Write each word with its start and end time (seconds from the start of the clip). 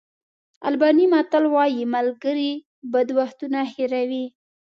آلباني 0.67 1.05
متل 1.13 1.45
وایي 1.55 1.83
ملګري 1.95 2.51
بد 2.93 3.09
وختونه 3.19 3.59
هېروي. 3.73 4.25